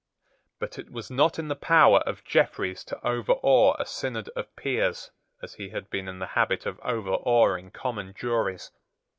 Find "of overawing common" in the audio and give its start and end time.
6.65-8.15